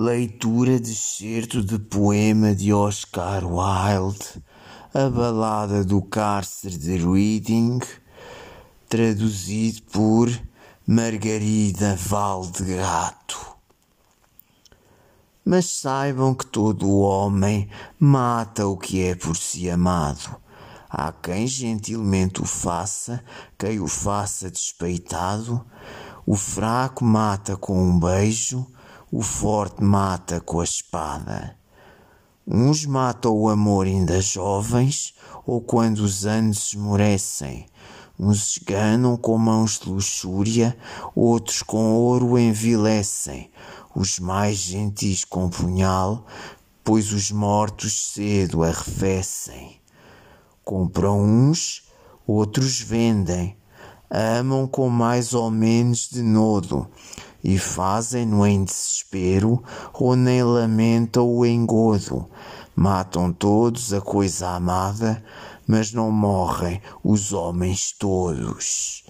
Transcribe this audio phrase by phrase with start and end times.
[0.00, 4.40] Leitura de certo de poema de Oscar Wilde,
[4.94, 7.80] A Balada do Cárcere de Reading,
[8.88, 10.30] traduzido por
[10.86, 13.44] Margarida Valdegato.
[15.44, 17.68] Mas saibam que todo homem
[17.98, 20.36] mata o que é por si amado.
[20.88, 23.20] Há quem gentilmente o faça,
[23.58, 25.66] quem o faça despeitado.
[26.24, 28.64] O fraco mata com um beijo,
[29.10, 31.56] o forte mata com a espada.
[32.46, 35.14] Uns matam o amor ainda jovens,
[35.46, 37.66] ou quando os anos esmorecem.
[38.18, 40.76] Uns esganam com mãos de luxúria,
[41.14, 43.50] outros com ouro envilecem.
[43.94, 46.26] Os mais gentis com punhal,
[46.84, 49.80] pois os mortos cedo arrefecem.
[50.64, 51.82] Compram uns,
[52.26, 53.57] outros vendem.
[54.10, 56.88] Amam com mais ou menos de nodo
[57.44, 59.62] e fazem-no em desespero
[59.92, 62.28] ou nem lamentam o engodo.
[62.74, 65.22] Matam todos a coisa amada,
[65.66, 69.07] mas não morrem os homens todos.